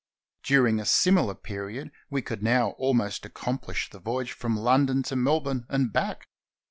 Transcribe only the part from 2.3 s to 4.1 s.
now almost accomplish the